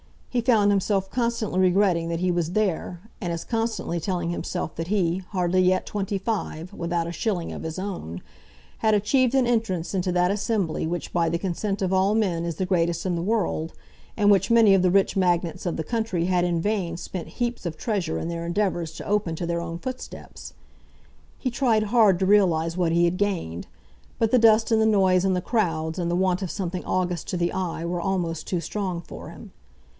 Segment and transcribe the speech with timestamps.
[0.31, 4.87] He found himself constantly regretting that he was there; and as constantly telling himself that
[4.87, 8.21] he, hardly yet twenty five, without a shilling of his own,
[8.77, 12.55] had achieved an entrance into that assembly which by the consent of all men is
[12.55, 13.73] the greatest in the world,
[14.17, 17.65] and which many of the rich magnates of the country had in vain spent heaps
[17.65, 20.53] of treasure in their endeavours to open to their own footsteps.
[21.37, 23.67] He tried hard to realise what he had gained,
[24.17, 27.27] but the dust and the noise and the crowds and the want of something august
[27.27, 29.51] to the eye were almost too strong for him.